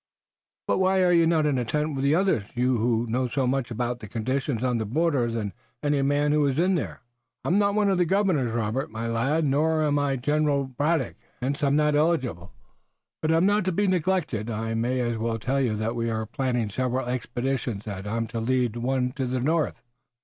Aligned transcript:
"But 0.65 0.79
why 0.79 1.03
are 1.03 1.11
you 1.11 1.27
not 1.27 1.45
in 1.45 1.57
the 1.57 1.63
tent 1.63 1.93
with 1.93 2.03
the 2.03 2.15
others, 2.15 2.45
you 2.55 2.77
who 2.77 3.05
know 3.07 3.27
so 3.27 3.45
much 3.45 3.69
more 3.69 3.75
about 3.75 3.99
conditions 3.99 4.63
on 4.63 4.79
the 4.79 4.85
border 4.87 5.29
than 5.29 5.53
any 5.83 6.01
man 6.01 6.31
who 6.31 6.43
is 6.47 6.57
in 6.57 6.73
there?" 6.73 7.01
"I 7.45 7.49
am 7.49 7.59
not 7.59 7.75
one 7.75 7.87
of 7.87 7.99
the 7.99 8.05
governors, 8.05 8.51
Robert, 8.51 8.89
my 8.89 9.05
lad, 9.05 9.45
nor 9.45 9.83
am 9.83 9.99
I 9.99 10.15
General 10.15 10.63
Braddock. 10.65 11.17
Hence 11.39 11.61
I'm 11.63 11.75
not 11.75 11.93
eligible, 11.93 12.51
but 13.21 13.31
I'm 13.31 13.45
not 13.45 13.63
to 13.65 13.71
be 13.71 13.85
neglected. 13.85 14.49
I 14.49 14.73
may 14.73 15.01
as 15.01 15.19
well 15.19 15.37
tell 15.37 15.61
you 15.61 15.75
that 15.75 15.95
we 15.95 16.09
are 16.09 16.25
planning 16.25 16.69
several 16.69 17.05
expeditions, 17.05 17.85
and 17.85 18.05
that 18.05 18.09
I'm 18.11 18.25
to 18.29 18.39
lead 18.39 18.77
one 18.77 19.13
in 19.17 19.29
the 19.29 19.39
north." 19.39 19.83